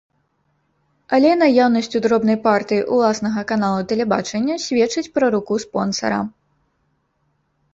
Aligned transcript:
Але 1.17 1.31
наяўнасць 1.41 1.97
у 1.99 2.01
дробнай 2.05 2.37
партыі 2.47 2.87
ўласнага 2.95 3.43
каналу 3.51 3.83
тэлебачання 3.91 4.55
сведчыць 4.65 5.07
пра 5.19 5.25
руку 5.37 5.53
спонсара. 5.69 6.19